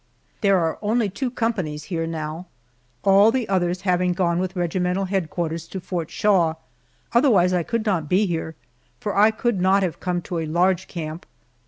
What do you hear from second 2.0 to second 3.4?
now all